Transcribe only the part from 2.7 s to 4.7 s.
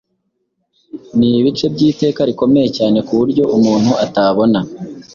cyane ku buryo umuntu atabona.